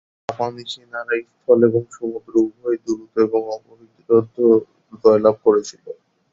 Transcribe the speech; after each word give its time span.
জাপানি 0.21 0.63
সেনারা 0.71 1.15
স্থল 1.29 1.59
এবং 1.67 1.83
সমুদ্র 1.91 2.33
উভয়ই 2.43 2.77
দ্রুত 2.83 3.13
এবং 3.25 3.41
অপ্রতিরোধ্য 3.55 4.35
জয়লাভ 5.03 5.35
করেছিল। 5.45 5.85